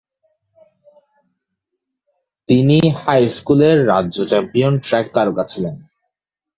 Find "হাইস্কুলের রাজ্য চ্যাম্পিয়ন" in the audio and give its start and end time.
3.01-4.73